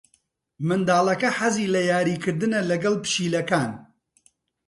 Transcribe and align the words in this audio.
منداڵەکە 0.67 1.29
حەزی 1.37 1.71
لە 1.73 1.81
یاریکردنە 1.91 2.59
لەگەڵ 2.69 2.95
پشیلەکان. 3.03 3.71